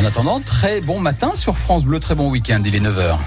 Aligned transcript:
En 0.00 0.04
attendant, 0.06 0.40
très 0.40 0.80
bon 0.80 0.98
matin 0.98 1.32
sur 1.34 1.58
France 1.58 1.84
Bleu, 1.84 2.00
très 2.00 2.14
bon 2.14 2.30
week-end, 2.30 2.62
il 2.64 2.74
est 2.74 2.80
9h. 2.80 3.18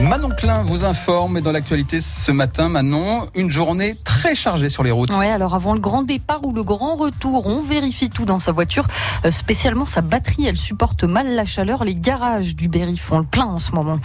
Manon 0.00 0.28
Klein 0.36 0.62
vous 0.64 0.84
informe 0.84 1.38
et 1.38 1.40
dans 1.40 1.52
l'actualité 1.52 2.02
ce 2.02 2.30
matin, 2.30 2.68
Manon, 2.68 3.30
une 3.34 3.50
journée 3.50 3.96
très 4.04 4.11
chargée 4.34 4.68
sur 4.68 4.82
les 4.82 4.90
routes. 4.90 5.10
Oui, 5.18 5.26
alors 5.26 5.54
avant 5.54 5.74
le 5.74 5.80
grand 5.80 6.02
départ 6.02 6.44
ou 6.44 6.52
le 6.52 6.62
grand 6.62 6.96
retour, 6.96 7.46
on 7.46 7.60
vérifie 7.60 8.08
tout 8.08 8.24
dans 8.24 8.38
sa 8.38 8.52
voiture, 8.52 8.86
euh, 9.24 9.30
spécialement 9.30 9.86
sa 9.86 10.00
batterie. 10.00 10.46
Elle 10.46 10.56
supporte 10.56 11.04
mal 11.04 11.34
la 11.34 11.44
chaleur. 11.44 11.84
Les 11.84 11.94
garages 11.94 12.54
du 12.56 12.68
Berry 12.68 12.96
font 12.96 13.18
le 13.18 13.24
plein 13.24 13.46
en 13.46 13.58
ce 13.58 13.72
moment. 13.72 13.98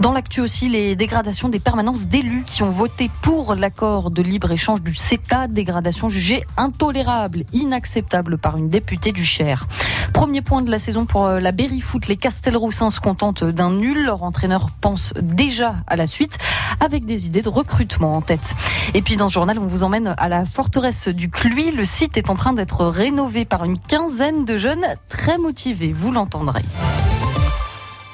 Dans 0.00 0.12
l'actu 0.12 0.40
aussi, 0.40 0.68
les 0.68 0.96
dégradations 0.96 1.48
des 1.48 1.60
permanences 1.60 2.06
d'élus 2.06 2.44
qui 2.46 2.62
ont 2.62 2.70
voté 2.70 3.10
pour 3.22 3.54
l'accord 3.54 4.10
de 4.10 4.22
libre-échange 4.22 4.82
du 4.82 4.94
CETA, 4.94 5.46
dégradation 5.46 6.08
jugée 6.08 6.42
intolérable, 6.56 7.44
inacceptable 7.52 8.38
par 8.38 8.56
une 8.56 8.68
députée 8.68 9.12
du 9.12 9.24
Cher. 9.24 9.66
Premier 10.12 10.42
point 10.42 10.62
de 10.62 10.70
la 10.70 10.78
saison 10.78 11.06
pour 11.06 11.26
euh, 11.26 11.40
la 11.40 11.52
Berry 11.52 11.80
Foot. 11.80 12.08
Les 12.08 12.16
Castelroussins 12.16 12.90
se 12.90 13.00
contentent 13.00 13.44
d'un 13.44 13.70
nul. 13.70 14.04
Leur 14.04 14.22
entraîneur 14.22 14.70
pense 14.80 15.12
déjà 15.20 15.76
à 15.86 15.96
la 15.96 16.06
suite 16.06 16.38
avec 16.80 17.04
des 17.04 17.26
idées 17.26 17.42
de 17.42 17.48
recrutement 17.48 18.14
en 18.14 18.22
tête. 18.22 18.54
Et 18.94 19.02
puis 19.02 19.16
dans 19.16 19.28
ce 19.28 19.34
journal, 19.34 19.59
on 19.60 19.66
vous 19.66 19.82
emmène 19.82 20.14
à 20.16 20.28
la 20.28 20.44
forteresse 20.44 21.08
du 21.08 21.28
Cluy. 21.28 21.70
Le 21.70 21.84
site 21.84 22.16
est 22.16 22.30
en 22.30 22.34
train 22.34 22.54
d'être 22.54 22.86
rénové 22.86 23.44
par 23.44 23.64
une 23.64 23.78
quinzaine 23.78 24.44
de 24.44 24.56
jeunes 24.56 24.86
très 25.08 25.36
motivés, 25.36 25.92
vous 25.92 26.12
l'entendrez. 26.12 26.62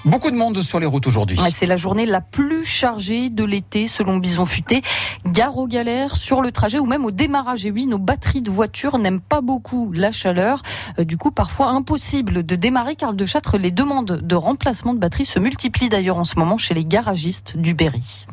Beaucoup 0.05 0.30
de 0.30 0.36
monde 0.36 0.60
sur 0.62 0.78
les 0.78 0.86
routes 0.86 1.06
aujourd'hui. 1.06 1.38
c'est 1.50 1.66
la 1.66 1.77
journée 1.77 2.06
la 2.06 2.20
plus 2.20 2.64
chargée 2.64 3.28
de 3.28 3.45
l'été 3.45 3.88
selon 3.88 4.19
Bison 4.19 4.45
Futé. 4.45 4.82
Gare 5.27 5.56
aux 5.56 5.66
galères 5.66 6.16
sur 6.16 6.42
le 6.42 6.52
trajet 6.52 6.78
ou 6.78 6.86
même 6.86 7.05
au 7.05 7.10
démarrage. 7.10 7.66
Et 7.66 7.70
oui, 7.70 7.86
nos 7.86 7.98
batteries 7.98 8.42
de 8.42 8.50
voitures 8.50 8.98
n'aiment 8.98 9.20
pas 9.20 9.41
beaucoup 9.41 9.91
la 9.92 10.12
chaleur. 10.12 10.62
Euh, 10.98 11.05
du 11.05 11.16
coup, 11.16 11.33
parfois 11.33 11.69
impossible 11.70 12.44
de 12.44 12.56
démarrer 12.56 12.94
car 12.94 13.14
de 13.14 13.27
Châtre, 13.27 13.56
les 13.58 13.72
demandes 13.72 14.20
de 14.22 14.34
remplacement 14.36 14.94
de 14.94 14.98
batteries 14.98 15.27
se 15.27 15.41
multiplient 15.41 15.89
d'ailleurs 15.89 16.19
en 16.19 16.24
ce 16.24 16.36
moment 16.36 16.58
chez 16.58 16.74
les 16.74 16.84
garagistes 16.84 17.56
du 17.56 17.74
Berry. 17.74 18.27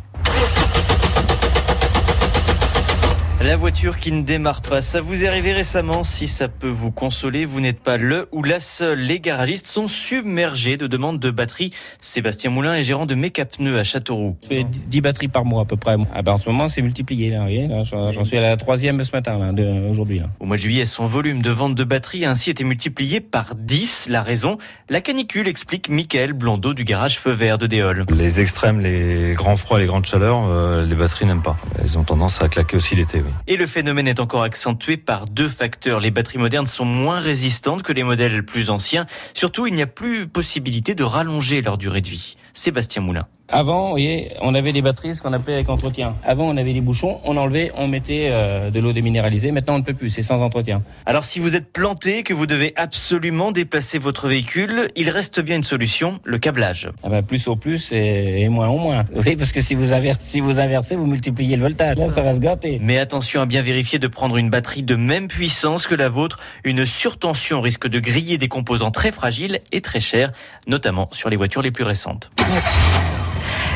La 3.44 3.58
voiture 3.58 3.98
qui 3.98 4.14
ne 4.14 4.22
démarre 4.22 4.62
pas, 4.62 4.82
ça 4.82 5.02
vous 5.02 5.26
est 5.26 5.28
arrivé 5.28 5.52
récemment? 5.52 6.06
Si 6.06 6.30
ça 6.30 6.48
peut 6.48 6.70
vous 6.70 6.92
consoler, 6.92 7.44
vous 7.44 7.60
n'êtes 7.60 7.82
pas 7.82 7.98
le 7.98 8.30
ou 8.32 8.42
la 8.42 8.62
seule. 8.62 9.00
Les 9.00 9.20
garagistes 9.20 9.68
sont 9.68 9.90
submergés 9.90 10.78
de 10.78 10.88
demandes 10.88 11.20
de 11.20 11.30
batteries. 11.30 11.72
Sébastien 12.00 12.52
Moulin 12.52 12.74
est 12.76 12.86
gérant 12.86 13.06
de 13.06 13.16
Make 13.16 13.44
Pneus 13.58 13.78
à 13.78 13.84
Châteauroux. 13.84 14.38
Je 14.44 14.48
fais 14.48 14.64
10 14.64 15.02
batteries 15.02 15.28
par 15.28 15.44
mois 15.44 15.64
à 15.64 15.66
peu 15.66 15.76
près. 15.76 15.98
Ah 16.16 16.22
ben, 16.22 16.32
en 16.32 16.38
ce 16.38 16.48
moment, 16.48 16.70
c'est 16.70 16.82
multiplié. 16.82 17.32
Là, 17.32 17.46
J'en 17.84 18.24
suis 18.24 18.38
à 18.38 18.42
la 18.42 18.56
troisième 18.56 19.04
ce 19.04 19.12
matin, 19.12 19.54
aujourd'hui. 19.90 20.22
Au 20.40 20.46
mois 20.46 20.56
de 20.56 20.62
juillet, 20.62 20.86
son 20.86 21.06
volume 21.06 21.42
de 21.42 21.52
vente 21.52 21.76
de 21.76 21.84
batteries 21.84 22.24
a 22.24 22.30
ainsi 22.30 22.50
été 22.50 22.64
multiplié 22.64 23.20
par 23.20 23.56
10. 23.56 24.08
La 24.08 24.24
raison, 24.24 24.58
la 24.90 25.02
canicule, 25.02 25.50
explique 25.50 25.90
Mickaël 25.90 26.32
Blondeau 26.32 26.74
du 26.74 26.86
garage 26.86 27.20
Feu 27.20 27.32
Vert 27.32 27.58
de 27.58 27.68
Déol. 27.68 28.06
Les 28.16 28.40
extrêmes, 28.40 28.80
les 28.80 29.34
grands 29.34 29.58
froids, 29.58 29.80
les 29.80 29.86
grandes 29.86 30.06
chaleurs, 30.06 30.46
euh, 30.48 30.86
les 30.86 30.96
batteries 30.96 31.26
n'aiment 31.26 31.44
pas. 31.44 31.58
Elles 31.82 32.00
ont 32.00 32.04
tendance 32.04 32.42
à 32.42 32.48
claquer 32.48 32.78
aussi 32.78 32.96
l'été. 32.96 33.18
Oui. 33.18 33.33
Et 33.48 33.58
le 33.58 33.68
phénomène 33.68 34.08
est 34.08 34.20
encore 34.20 34.44
accentué 34.44 34.98
par 34.98 35.26
deux 35.26 35.48
facteurs. 35.48 36.00
Les 36.00 36.12
batteries 36.12 36.38
modernes 36.38 36.66
sont 36.66 36.86
moins 36.86 37.20
résistantes 37.20 37.84
que 37.84 37.94
les 37.94 38.04
modèles 38.04 38.46
plus 38.46 38.70
anciens. 38.70 39.06
Surtout, 39.34 39.68
il 39.68 39.74
n'y 39.74 39.82
a 39.82 39.88
plus 39.88 40.28
possibilité 40.28 40.96
de 40.96 41.04
rallonger 41.04 41.62
leur 41.62 41.78
durée 41.78 42.02
de 42.02 42.10
vie. 42.10 42.38
Sébastien 42.54 43.02
Moulin. 43.02 43.28
Avant, 43.56 43.84
vous 43.84 43.90
voyez, 43.92 44.30
on 44.42 44.56
avait 44.56 44.74
des 44.74 44.82
batteries, 44.82 45.14
ce 45.14 45.22
qu'on 45.22 45.32
appelait 45.32 45.54
avec 45.54 45.70
entretien. 45.70 46.16
Avant, 46.26 46.46
on 46.46 46.58
avait 46.58 46.74
des 46.74 46.82
bouchons, 46.82 47.20
on 47.24 47.38
enlevait, 47.38 47.72
on 47.78 47.88
mettait 47.88 48.30
euh, 48.32 48.72
de 48.72 48.80
l'eau 48.80 48.94
déminéralisée. 48.94 49.52
Maintenant, 49.52 49.76
on 49.76 49.78
ne 49.78 49.84
peut 49.84 49.94
plus, 49.94 50.10
c'est 50.10 50.24
sans 50.24 50.42
entretien. 50.42 50.82
Alors, 51.06 51.24
si 51.24 51.38
vous 51.38 51.56
êtes 51.56 51.72
planté, 51.72 52.24
que 52.24 52.34
vous 52.34 52.48
devez 52.48 52.74
absolument 52.78 53.52
déplacer 53.52 54.00
votre 54.00 54.28
véhicule, 54.28 54.88
il 54.96 55.08
reste 55.12 55.40
bien 55.40 55.58
une 55.58 55.64
solution, 55.64 56.20
le 56.24 56.40
câblage. 56.40 56.90
Ah 57.04 57.10
ben, 57.10 57.22
plus 57.22 57.48
au 57.48 57.56
plus 57.56 57.92
et, 57.92 58.50
moins 58.50 58.70
au 58.70 58.80
moins. 58.80 59.06
Oui, 59.24 59.36
parce 59.36 59.52
que 59.52 59.62
si 59.62 59.76
vous, 59.76 59.94
inversez, 59.94 60.22
si 60.24 60.40
vous 60.40 60.60
inversez, 60.60 60.96
vous 60.96 61.06
multipliez 61.06 61.56
le 61.56 61.62
voltage. 61.62 61.98
Là, 62.00 62.10
ça 62.10 62.24
va 62.24 62.34
se 62.34 62.40
gâter. 62.40 62.80
Mais 62.82 62.98
attention 62.98 63.40
à 63.40 63.46
bien 63.46 63.62
vérifier 63.62 64.00
de 64.00 64.08
prendre 64.08 64.36
une 64.38 64.50
batterie 64.50 64.82
de 64.82 64.96
même 64.96 65.28
puissance 65.28 65.86
que 65.86 65.94
la 65.94 66.10
vôtre. 66.10 66.40
Une 66.64 66.88
surtension 66.88 67.62
risque 67.62 67.88
de 67.88 68.00
griller 68.00 68.40
des 68.40 68.48
composants 68.48 68.90
très 68.90 69.12
fragiles 69.12 69.60
et 69.72 69.82
très 69.82 70.00
chers, 70.00 70.32
notamment 70.68 71.08
sur 71.12 71.30
les 71.30 71.36
voitures 71.36 71.62
les 71.62 71.72
plus 71.72 71.84
récentes. 71.84 72.32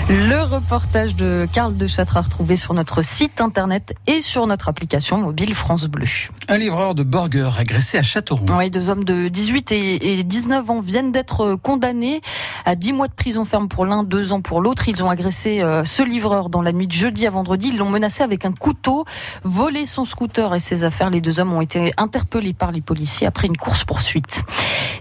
Le 0.10 0.42
reportage 0.42 1.18
de 1.18 1.46
Karl 1.52 1.76
de 1.76 1.86
Châtre 1.86 2.16
à 2.16 2.22
retrouver 2.22 2.56
sur 2.56 2.74
notre 2.74 3.02
site 3.02 3.42
internet 3.42 3.94
et 4.08 4.22
sur 4.22 4.48
notre 4.48 4.70
application 4.70 5.18
mobile 5.18 5.54
France 5.54 5.84
Bleu. 5.84 6.08
Un 6.48 6.58
livreur 6.58 6.96
de 6.96 7.04
burgers 7.04 7.50
agressé 7.60 7.98
à 7.98 8.04
Châteauroux. 8.04 8.46
Oui, 8.58 8.70
deux 8.70 8.90
hommes 8.90 9.04
de 9.04 9.28
18 9.28 9.74
et 9.74 10.24
19 10.24 10.70
ans 10.70 10.80
viennent 10.80 11.12
d'être 11.12 11.56
condamnés 11.56 12.22
à 12.64 12.76
10 12.76 12.94
mois 12.94 13.10
de 13.10 13.14
prison 13.14 13.44
ferme 13.44 13.68
pour 13.68 13.86
l'un, 13.86 14.04
deux 14.04 14.32
ans 14.32 14.40
pour 14.40 14.62
l'autre. 14.62 14.88
Ils 14.88 15.04
ont 15.04 15.10
agressé 15.10 15.60
euh, 15.60 15.84
ce 15.84 16.04
livreur 16.04 16.48
dans 16.48 16.62
la 16.62 16.72
nuit 16.72 16.88
de 16.88 16.94
jeudi 16.94 17.28
à 17.28 17.30
vendredi. 17.30 17.72
Ils 17.74 17.78
l'ont 17.78 17.90
menacé 17.90 18.24
avec 18.24 18.46
un 18.46 18.54
couteau, 18.54 19.04
volé 19.44 19.86
son 19.86 20.06
scooter 20.06 20.56
et 20.56 20.62
ses 20.62 20.86
affaires. 20.86 21.10
Les 21.10 21.20
deux 21.20 21.42
hommes 21.42 21.52
ont 21.52 21.60
été 21.60 21.92
interpellés 21.98 22.54
par 22.54 22.72
les 22.72 22.80
policiers 22.80 23.28
après 23.28 23.48
une 23.48 23.58
course-poursuite. 23.58 24.44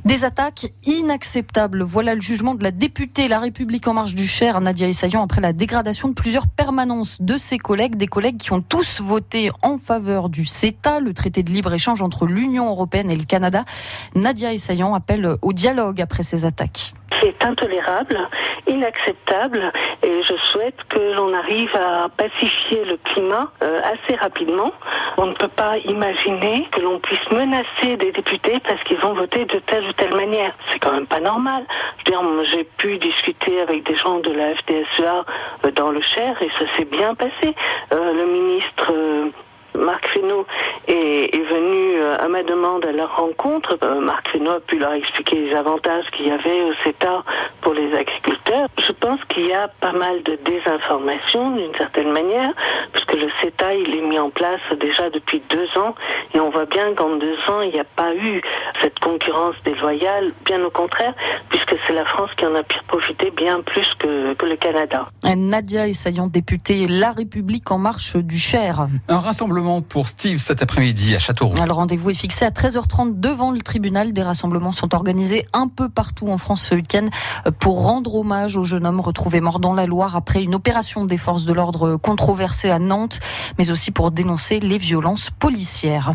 Des 0.05 0.25
attaques 0.25 0.67
inacceptables. 0.85 1.85
Voilà 1.85 2.17
le 2.17 2.21
jugement 2.21 2.57
de 2.57 2.65
la 2.65 2.73
députée 2.73 3.29
La 3.29 3.39
République 3.39 3.87
en 3.87 3.95
marche 3.95 4.15
du 4.15 4.27
Cher, 4.27 4.61
Nadia 4.61 4.89
Saillant 4.97 5.23
après 5.23 5.43
la 5.43 5.53
dégradation 5.53 6.09
de 6.09 6.15
plusieurs 6.15 6.47
permanences 6.47 7.21
de 7.21 7.37
ses 7.37 7.59
collègues, 7.59 7.97
des 7.97 8.07
collègues 8.07 8.39
qui 8.39 8.55
ont 8.55 8.63
tous 8.63 9.03
voté 9.03 9.51
en 9.61 9.77
faveur 9.77 10.31
du 10.31 10.47
CETA, 10.47 11.01
le 11.01 11.13
traité 11.13 11.43
de 11.43 11.53
libre-échange 11.53 12.01
entre 12.01 12.25
l'Union 12.25 12.71
européenne 12.71 13.11
et 13.11 13.17
le 13.17 13.25
Canada. 13.25 13.67
Nadia 14.15 14.55
Essayan 14.55 14.95
appelle 14.95 15.37
au 15.43 15.53
dialogue 15.53 16.01
après 16.01 16.23
ces 16.23 16.47
attaques. 16.47 16.95
C'est 17.21 17.45
intolérable, 17.45 18.19
inacceptable, 18.67 19.73
et 20.03 20.23
je 20.23 20.35
souhaite 20.51 20.77
que 20.89 21.15
l'on 21.15 21.33
arrive 21.35 21.75
à 21.75 22.09
pacifier 22.09 22.85
le 22.85 22.97
climat 23.05 23.51
euh, 23.63 23.81
assez 23.81 24.17
rapidement. 24.17 24.73
On 25.17 25.27
ne 25.27 25.35
peut 25.35 25.49
pas 25.49 25.79
imaginer 25.79 26.67
que 26.73 26.81
l'on 26.81 26.99
puisse 26.99 27.31
menacer 27.31 27.97
des 27.97 28.13
députés 28.13 28.61
parce 28.67 28.83
qu'ils 28.85 28.99
vont 28.99 29.15
voter 29.15 29.45
de 29.47 29.59
telle 29.61 29.85
ou 29.85 29.93
telle 29.93 30.15
manière. 30.15 30.55
C'est 30.71 30.79
quand 30.79 30.93
même 30.93 31.07
pas 31.07 31.21
normal. 31.21 31.65
j'ai 32.53 32.65
pu 32.65 32.99
discuter 32.99 33.61
avec 33.61 33.87
des 33.87 33.97
gens 33.97 34.19
de 34.19 34.31
la 34.31 34.55
FDSEA 34.55 35.25
euh, 35.65 35.71
dans 35.73 35.91
le 35.91 36.03
Cher 36.03 36.37
et 36.43 36.51
ça 36.59 36.65
s'est 36.77 36.85
bien 36.85 37.15
passé. 37.15 37.55
Euh, 37.93 38.13
le 38.13 38.27
ministre 38.27 38.93
Marc 39.77 40.09
Fesneau 40.09 40.47
est, 40.89 41.37
venu 41.37 42.01
euh, 42.01 42.17
à 42.19 42.29
ma 42.29 42.43
demande 42.43 42.85
à 42.87 42.93
leur 42.93 43.17
rencontre. 43.17 43.79
Euh, 43.83 44.01
Marc 44.01 44.29
Fesneau 44.31 44.53
a 44.53 44.61
pu 44.61 44.79
leur 44.79 44.93
expliquer 44.93 45.37
les 45.37 45.55
avantages 45.55 46.05
qu'il 46.17 46.29
y 46.29 46.31
avait 46.31 46.63
au 46.63 46.73
CETA 46.83 47.23
pour 47.67 47.75
les 47.75 47.93
agriculteurs. 47.95 48.69
Je 48.79 48.93
pense 48.93 49.19
qu'il 49.29 49.45
y 49.47 49.53
a 49.53 49.67
pas 49.67 49.91
mal 49.91 50.23
de 50.23 50.39
désinformation 50.49 51.51
d'une 51.51 51.75
certaine 51.75 52.13
manière, 52.13 52.53
puisque 52.93 53.15
le 53.15 53.29
CETA 53.43 53.75
il 53.75 53.93
est 53.93 54.07
mis 54.07 54.21
en 54.21 54.31
place 54.31 54.61
déjà 54.81 55.11
depuis 55.11 55.43
deux 55.51 55.67
ans 55.77 55.97
et 56.33 56.39
on 56.39 56.51
voit 56.51 56.67
bien 56.67 56.95
qu'en 56.95 57.17
deux 57.17 57.37
ans 57.49 57.63
il 57.63 57.73
n'y 57.73 57.81
a 57.81 57.85
pas 57.97 58.15
eu 58.15 58.41
cette 58.81 58.97
concurrence 59.01 59.57
déloyale, 59.65 60.31
bien 60.45 60.63
au 60.63 60.71
contraire, 60.71 61.13
puisque 61.49 61.75
c'est 61.85 61.93
la 61.93 62.05
France 62.05 62.31
qui 62.37 62.47
en 62.47 62.55
a 62.55 62.63
profité 62.87 63.33
bien 63.33 63.59
plus 63.63 63.89
que, 63.99 64.35
que 64.35 64.47
le 64.47 64.55
Canada. 64.55 65.09
Nadia 65.25 65.89
Essaillant, 65.89 66.29
députée 66.29 66.87
La 66.87 67.11
République 67.11 67.69
en 67.73 67.79
marche 67.79 68.15
du 68.17 68.39
Cher. 68.39 68.87
Un 69.09 69.19
rassemblement 69.19 69.83
pour 69.83 70.07
Steve 70.07 70.39
cet 70.39 70.63
après-midi 70.63 71.17
à 71.17 71.19
Châteauroux. 71.19 71.57
Le 71.57 71.73
rendez-vous 71.73 72.11
est 72.11 72.21
fixé 72.21 72.45
à 72.45 72.51
13h30 72.51 73.19
devant 73.19 73.51
le 73.51 73.61
tribunal. 73.61 74.13
Des 74.13 74.23
rassemblements 74.23 74.71
sont 74.71 74.95
organisés 74.95 75.49
un 75.53 75.67
peu 75.67 75.89
partout 75.89 76.29
en 76.29 76.39
France 76.39 76.63
ce 76.63 76.77
week-end 76.77 77.07
pour 77.59 77.85
rendre 77.85 78.15
hommage 78.15 78.57
au 78.57 78.65
jeune 78.65 78.87
homme 78.87 79.01
retrouvé 79.01 79.41
mort 79.41 79.59
dans 79.59 79.75
la 79.75 79.87
Loire 79.87 80.17
après 80.17 80.43
une 80.43 80.55
opération 80.55 81.05
des 81.05 81.19
forces 81.19 81.45
de 81.45 81.53
l'ordre 81.53 81.97
controversée 81.97 82.71
à 82.71 82.79
Nantes, 82.79 83.21
mais 83.59 83.71
aussi 83.71 83.91
pour 83.91 84.11
dénoncer 84.11 84.61
les 84.61 84.79
violences 84.79 85.31
policières. 85.31 86.15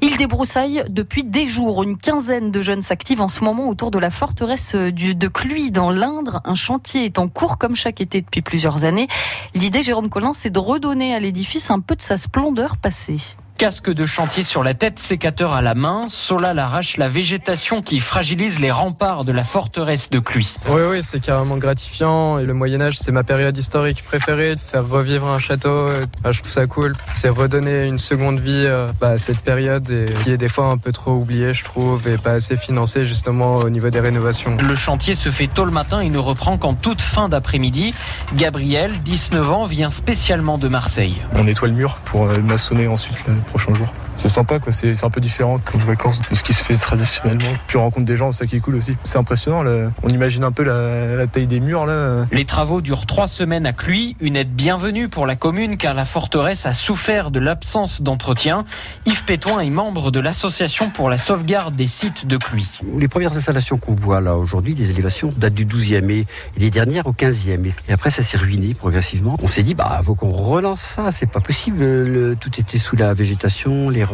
Il 0.00 0.16
débroussaille 0.16 0.84
depuis 0.88 1.24
des 1.24 1.46
jours. 1.46 1.82
Une 1.82 1.96
quinzaine 1.96 2.50
de 2.50 2.62
jeunes 2.62 2.82
s'activent 2.82 3.20
en 3.20 3.28
ce 3.28 3.44
moment 3.44 3.68
autour 3.68 3.90
de 3.90 3.98
la 3.98 4.10
forteresse 4.10 4.74
de 4.74 5.28
Cluy 5.28 5.70
dans 5.70 5.90
l'Indre. 5.90 6.40
Un 6.44 6.54
chantier 6.54 7.04
est 7.04 7.18
en 7.18 7.28
cours 7.28 7.58
comme 7.58 7.76
chaque 7.76 8.00
été 8.00 8.20
depuis 8.20 8.42
plusieurs 8.42 8.84
années. 8.84 9.08
L'idée, 9.54 9.82
Jérôme 9.82 10.08
Collin, 10.08 10.32
c'est 10.32 10.50
de 10.50 10.58
redonner 10.58 11.14
à 11.14 11.20
l'édifice 11.20 11.70
un 11.70 11.80
peu 11.80 11.96
de 11.96 12.02
sa 12.02 12.16
splendeur 12.18 12.76
passée 12.76 13.20
casque 13.62 13.92
de 13.92 14.06
chantier 14.06 14.42
sur 14.42 14.64
la 14.64 14.74
tête, 14.74 14.98
sécateur 14.98 15.52
à 15.52 15.62
la 15.62 15.76
main, 15.76 16.06
Solal 16.08 16.58
arrache 16.58 16.96
la 16.96 17.08
végétation 17.08 17.80
qui 17.80 18.00
fragilise 18.00 18.58
les 18.58 18.72
remparts 18.72 19.24
de 19.24 19.30
la 19.30 19.44
forteresse 19.44 20.10
de 20.10 20.18
Cluy. 20.18 20.52
Oui, 20.68 20.80
oui, 20.90 20.98
c'est 21.04 21.20
carrément 21.20 21.56
gratifiant. 21.58 22.40
Et 22.40 22.44
le 22.44 22.54
Moyen-Âge, 22.54 22.94
c'est 23.00 23.12
ma 23.12 23.22
période 23.22 23.56
historique 23.56 24.02
préférée. 24.02 24.56
Faire 24.66 24.88
revivre 24.88 25.28
un 25.28 25.38
château, 25.38 25.86
bah, 26.24 26.32
je 26.32 26.40
trouve 26.40 26.50
ça 26.50 26.66
cool. 26.66 26.96
C'est 27.14 27.28
redonner 27.28 27.86
une 27.86 28.00
seconde 28.00 28.40
vie 28.40 28.64
euh, 28.66 28.88
bah, 29.00 29.10
à 29.10 29.16
cette 29.16 29.38
période 29.38 29.88
et 29.90 30.06
qui 30.24 30.32
est 30.32 30.38
des 30.38 30.48
fois 30.48 30.64
un 30.64 30.76
peu 30.76 30.90
trop 30.90 31.12
oubliée, 31.12 31.54
je 31.54 31.62
trouve, 31.62 32.08
et 32.08 32.18
pas 32.18 32.32
assez 32.32 32.56
financée 32.56 33.06
justement 33.06 33.58
au 33.58 33.70
niveau 33.70 33.90
des 33.90 34.00
rénovations. 34.00 34.56
Le 34.60 34.74
chantier 34.74 35.14
se 35.14 35.30
fait 35.30 35.46
tôt 35.46 35.66
le 35.66 35.70
matin 35.70 36.00
et 36.00 36.10
ne 36.10 36.18
reprend 36.18 36.58
qu'en 36.58 36.74
toute 36.74 37.00
fin 37.00 37.28
d'après-midi. 37.28 37.94
Gabriel, 38.34 38.90
19 39.04 39.52
ans, 39.52 39.66
vient 39.66 39.90
spécialement 39.90 40.58
de 40.58 40.66
Marseille. 40.66 41.22
On 41.36 41.44
nettoie 41.44 41.68
le 41.68 41.74
mur 41.74 41.98
pour 42.06 42.24
euh, 42.24 42.38
maçonner 42.40 42.88
ensuite 42.88 43.18
le 43.28 43.34
prochain 43.52 43.74
jour. 43.74 43.88
C'est 44.22 44.28
sympa, 44.28 44.60
quoi. 44.60 44.72
C'est 44.72 45.02
un 45.02 45.10
peu 45.10 45.20
différent 45.20 45.58
comme 45.58 45.80
vacances 45.80 46.20
de 46.30 46.36
ce 46.36 46.44
qui 46.44 46.54
se 46.54 46.62
fait 46.62 46.76
traditionnellement. 46.76 47.54
Puis 47.66 47.76
on 47.76 47.82
rencontre 47.82 48.06
des 48.06 48.16
gens, 48.16 48.30
c'est 48.30 48.44
ça 48.44 48.46
qui 48.46 48.54
est 48.54 48.60
cool 48.60 48.76
aussi. 48.76 48.94
C'est 49.02 49.18
impressionnant, 49.18 49.64
là. 49.64 49.90
on 50.04 50.08
imagine 50.10 50.44
un 50.44 50.52
peu 50.52 50.62
la, 50.62 51.16
la, 51.16 51.26
taille 51.26 51.48
des 51.48 51.58
murs. 51.58 51.86
là. 51.86 52.24
Les 52.30 52.44
travaux 52.44 52.80
durent 52.82 53.06
trois 53.06 53.26
semaines 53.26 53.66
à 53.66 53.72
Cluy, 53.72 54.14
une 54.20 54.36
aide 54.36 54.52
bienvenue 54.54 55.08
pour 55.08 55.26
la 55.26 55.34
commune 55.34 55.76
car 55.76 55.94
la 55.94 56.04
forteresse 56.04 56.66
a 56.66 56.72
souffert 56.72 57.32
de 57.32 57.40
l'absence 57.40 58.00
d'entretien. 58.00 58.64
Yves 59.06 59.24
Pétoin 59.24 59.58
est 59.58 59.70
membre 59.70 60.12
de 60.12 60.20
l'association 60.20 60.88
pour 60.90 61.10
la 61.10 61.18
sauvegarde 61.18 61.74
des 61.74 61.88
sites 61.88 62.24
de 62.24 62.36
Cluy. 62.36 62.64
Les 62.96 63.08
premières 63.08 63.36
installations 63.36 63.76
qu'on 63.76 63.96
voit 63.96 64.20
là 64.20 64.36
aujourd'hui, 64.36 64.76
les 64.76 64.88
élévations, 64.90 65.34
datent 65.36 65.54
du 65.54 65.66
12e 65.66 66.08
et, 66.10 66.26
les 66.58 66.70
dernières 66.70 67.08
au 67.08 67.12
15e. 67.12 67.72
Et 67.88 67.92
après, 67.92 68.12
ça 68.12 68.22
s'est 68.22 68.38
ruiné 68.38 68.74
progressivement. 68.74 69.36
On 69.42 69.48
s'est 69.48 69.64
dit, 69.64 69.74
bah, 69.74 70.00
faut 70.04 70.14
qu'on 70.14 70.30
relance 70.30 70.80
ça, 70.80 71.10
c'est 71.10 71.28
pas 71.28 71.40
possible. 71.40 71.80
Le, 71.80 72.36
tout 72.38 72.52
était 72.56 72.78
sous 72.78 72.94
la 72.94 73.14
végétation, 73.14 73.90
les 73.90 74.04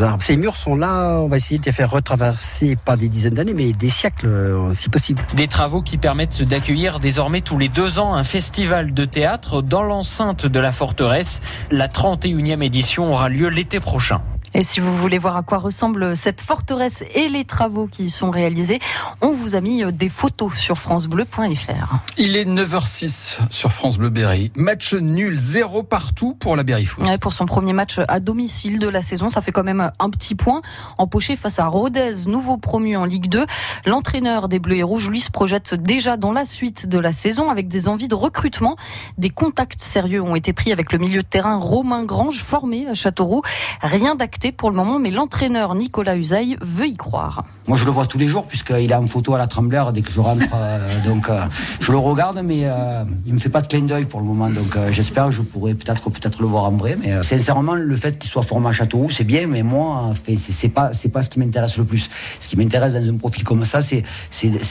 arbres. 0.00 0.22
Ces 0.22 0.36
murs 0.36 0.56
sont 0.56 0.74
là, 0.74 1.20
on 1.20 1.28
va 1.28 1.36
essayer 1.36 1.58
de 1.58 1.64
les 1.64 1.72
faire 1.72 1.90
retraverser 1.90 2.76
pas 2.76 2.96
des 2.96 3.08
dizaines 3.08 3.34
d'années, 3.34 3.54
mais 3.54 3.72
des 3.72 3.90
siècles, 3.90 4.26
euh, 4.26 4.74
si 4.74 4.88
possible. 4.88 5.22
Des 5.34 5.48
travaux 5.48 5.82
qui 5.82 5.98
permettent 5.98 6.42
d'accueillir 6.42 7.00
désormais 7.00 7.40
tous 7.40 7.58
les 7.58 7.68
deux 7.68 7.98
ans 7.98 8.14
un 8.14 8.24
festival 8.24 8.94
de 8.94 9.04
théâtre 9.04 9.62
dans 9.62 9.82
l'enceinte 9.82 10.46
de 10.46 10.60
la 10.60 10.72
forteresse. 10.72 11.40
La 11.70 11.88
31e 11.88 12.62
édition 12.62 13.12
aura 13.12 13.28
lieu 13.28 13.48
l'été 13.48 13.80
prochain. 13.80 14.22
Et 14.54 14.62
si 14.62 14.80
vous 14.80 14.94
voulez 14.96 15.18
voir 15.18 15.36
à 15.36 15.42
quoi 15.42 15.58
ressemble 15.58 16.14
cette 16.14 16.42
forteresse 16.42 17.04
et 17.14 17.28
les 17.28 17.44
travaux 17.44 17.86
qui 17.86 18.04
y 18.04 18.10
sont 18.10 18.30
réalisés, 18.30 18.80
on 19.22 19.32
vous 19.32 19.56
a 19.56 19.60
mis 19.60 19.82
des 19.92 20.10
photos 20.10 20.54
sur 20.54 20.78
francebleu.fr. 20.78 21.96
Il 22.18 22.36
est 22.36 22.44
9h06 22.44 23.38
sur 23.50 23.72
France 23.72 23.96
Bleu 23.96 24.10
Berry. 24.10 24.52
Match 24.54 24.94
nul, 24.94 25.38
zéro 25.38 25.82
partout 25.82 26.34
pour 26.38 26.54
la 26.54 26.64
Berry 26.64 26.84
Foot. 26.84 27.04
pour 27.20 27.32
son 27.32 27.46
premier 27.46 27.72
match 27.72 27.98
à 28.08 28.20
domicile 28.20 28.78
de 28.78 28.88
la 28.88 29.00
saison, 29.00 29.30
ça 29.30 29.40
fait 29.40 29.52
quand 29.52 29.64
même 29.64 29.90
un 29.98 30.10
petit 30.10 30.34
point 30.34 30.60
empoché 30.98 31.36
face 31.36 31.58
à 31.58 31.66
Rodez, 31.66 32.26
nouveau 32.26 32.58
promu 32.58 32.96
en 32.96 33.06
Ligue 33.06 33.28
2. 33.28 33.46
L'entraîneur 33.86 34.48
des 34.48 34.58
Bleus 34.58 34.76
et 34.76 34.82
Rouges, 34.82 35.08
lui, 35.08 35.20
se 35.20 35.30
projette 35.30 35.74
déjà 35.74 36.18
dans 36.18 36.32
la 36.32 36.44
suite 36.44 36.88
de 36.88 36.98
la 36.98 37.12
saison 37.12 37.48
avec 37.48 37.68
des 37.68 37.88
envies 37.88 38.08
de 38.08 38.14
recrutement. 38.14 38.76
Des 39.16 39.30
contacts 39.30 39.80
sérieux 39.80 40.20
ont 40.20 40.34
été 40.34 40.52
pris 40.52 40.72
avec 40.72 40.92
le 40.92 40.98
milieu 40.98 41.22
de 41.22 41.26
terrain 41.26 41.56
Romain 41.56 42.04
Grange, 42.04 42.42
formé 42.42 42.86
à 42.86 42.94
Châteauroux. 42.94 43.42
Rien 43.80 44.14
pour 44.50 44.70
le 44.70 44.76
moment, 44.76 44.98
mais 44.98 45.12
l'entraîneur 45.12 45.76
Nicolas 45.76 46.16
Usaï 46.16 46.56
veut 46.60 46.88
y 46.88 46.96
croire. 46.96 47.44
Moi, 47.68 47.76
je 47.76 47.84
le 47.84 47.92
vois 47.92 48.06
tous 48.06 48.18
les 48.18 48.26
jours, 48.26 48.46
puisqu'il 48.46 48.90
est 48.90 48.94
en 48.94 49.06
photo 49.06 49.34
à 49.34 49.38
la 49.38 49.46
trembleur 49.46 49.92
dès 49.92 50.02
que 50.02 50.10
je 50.10 50.20
rentre. 50.20 50.42
Euh, 50.62 51.04
donc, 51.04 51.28
euh, 51.28 51.40
je 51.80 51.90
le 51.90 51.98
regarde, 51.98 52.40
mais 52.44 52.60
euh, 52.64 53.04
il 53.26 53.34
me 53.34 53.38
fait 53.38 53.48
pas 53.48 53.62
de 53.62 53.66
clin 53.66 53.80
d'œil 53.80 54.04
pour 54.04 54.20
le 54.20 54.26
moment. 54.26 54.48
Donc, 54.48 54.76
j'espère 54.90 55.26
que 55.26 55.32
je 55.32 55.42
pourrai 55.42 55.74
peut-être 55.74 56.08
peut-être 56.10 56.40
le 56.40 56.46
voir 56.46 56.64
en 56.64 56.72
vrai. 56.72 56.96
Mais 57.02 57.22
sincèrement, 57.22 57.74
le 57.74 57.96
fait 57.96 58.18
qu'il 58.18 58.30
soit 58.30 58.42
formé 58.42 58.68
à 58.68 58.72
Châteauroux, 58.72 59.10
c'est 59.10 59.24
bien, 59.24 59.46
mais 59.48 59.62
moi, 59.62 60.12
c'est 60.36 60.68
pas 60.68 60.90
pas 61.12 61.22
ce 61.22 61.28
qui 61.28 61.40
m'intéresse 61.40 61.76
le 61.78 61.84
plus. 61.84 62.08
Ce 62.40 62.48
qui 62.48 62.56
m'intéresse 62.56 62.94
dans 62.94 63.08
un 63.08 63.16
profil 63.16 63.44
comme 63.44 63.64
ça, 63.64 63.80
c'est 63.82 64.04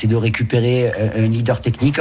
de 0.07 0.15
récupérer 0.15 0.91
un 1.18 1.27
leader 1.27 1.62
technique 1.62 2.00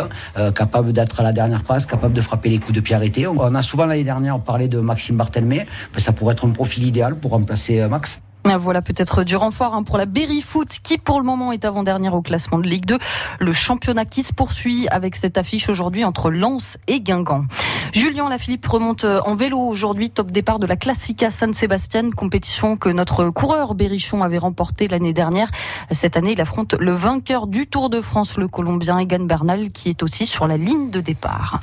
capable 0.55 0.93
d'être 0.93 1.21
à 1.21 1.25
la 1.25 1.33
dernière 1.33 1.65
passe, 1.65 1.87
capable 1.87 2.15
de 2.15 2.23
frapper 2.23 2.49
les 2.49 2.59
coups 2.59 2.75
de 2.75 2.81
pied 2.81 2.95
arrêtés. 2.95 3.27
On 3.27 3.55
a 3.55 3.63
souvent 3.63 3.87
l'année 3.87 4.05
dernière 4.05 4.39
parlé 4.41 4.69
de 4.69 4.79
Maxime 4.79 5.17
Bartelmé. 5.17 5.67
Ça 5.99 6.13
pourrait 6.13 6.35
être 6.35 6.47
un 6.47 6.51
profil 6.51 6.87
idéal 6.87 7.17
pour 7.17 7.33
remplacer 7.33 7.60
c'est 7.61 7.81
euh, 7.81 7.89
Max. 7.89 8.21
Ah, 8.45 8.57
voilà 8.57 8.81
peut-être 8.81 9.23
du 9.23 9.37
renfort 9.37 9.75
hein, 9.75 9.83
pour 9.83 9.99
la 9.99 10.07
Berry 10.07 10.41
Foot 10.41 10.79
qui 10.83 10.97
pour 10.97 11.21
le 11.21 11.27
moment 11.27 11.53
est 11.53 11.67
avant-dernière 11.67 12.15
au 12.15 12.23
classement 12.23 12.59
de 12.59 12.67
Ligue 12.67 12.87
2. 12.87 12.99
Le 13.39 13.53
championnat 13.53 14.07
qui 14.07 14.23
se 14.23 14.33
poursuit 14.33 14.89
avec 14.89 15.15
cette 15.15 15.37
affiche 15.37 15.69
aujourd'hui 15.69 16.05
entre 16.05 16.31
Lens 16.31 16.79
et 16.89 17.01
Guingamp. 17.01 17.45
Julien 17.93 18.31
Lafilippe 18.31 18.67
remonte 18.67 19.05
euh, 19.05 19.21
en 19.27 19.35
vélo 19.35 19.59
aujourd'hui, 19.59 20.09
top 20.09 20.31
départ 20.31 20.59
de 20.59 20.67
la 20.67 20.77
Classica 20.77 21.31
San 21.31 21.53
Sebastian, 21.53 22.11
compétition 22.17 22.79
que 22.79 22.89
notre 22.89 23.29
coureur 23.29 23.75
Berrichon 23.75 24.23
avait 24.23 24.39
remporté 24.39 24.89
l'année 24.89 25.13
dernière. 25.13 25.51
Cette 25.91 26.17
année, 26.17 26.33
il 26.33 26.41
affronte 26.41 26.75
le 26.75 26.93
vainqueur 26.93 27.47
du 27.47 27.67
Tour 27.67 27.91
de 27.91 28.01
France, 28.01 28.39
le 28.39 28.49
Colombien 28.49 28.99
Egan 28.99 29.25
Bernal, 29.25 29.71
qui 29.71 29.91
est 29.91 30.03
aussi 30.03 30.27
sur 30.27 30.49
la 30.49 30.57
ligne 30.57 30.91
de 30.91 31.03
départ. 31.03 31.61